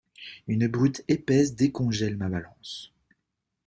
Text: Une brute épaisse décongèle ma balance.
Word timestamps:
Une 0.47 0.67
brute 0.67 1.03
épaisse 1.09 1.53
décongèle 1.53 2.17
ma 2.17 2.27
balance. 2.27 2.91